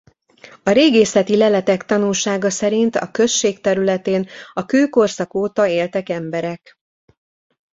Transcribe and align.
A 0.63 0.69
régészeti 0.69 1.37
leletek 1.37 1.85
tanúsága 1.85 2.49
szerint 2.49 2.95
a 2.95 3.11
község 3.11 3.59
területén 3.59 4.27
a 4.53 4.65
kőkorszak 4.65 5.33
óta 5.33 5.67
éltek 5.67 6.09
emberek. 6.09 6.79